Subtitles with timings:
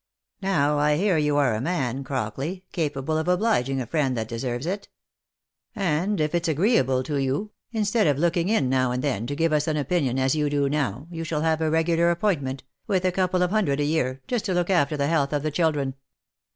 [0.41, 4.65] Now, I hear you are a man, Crockley, capable of obliging a friend that deserves
[4.65, 4.89] it;
[5.75, 9.53] and, if it's agreeable to you, instead of looking in now and then to give
[9.53, 13.11] us an opinion as you do now, you shall have a regular appointment, with a
[13.11, 15.93] couple of hun dred a year, just to look after the health of the children."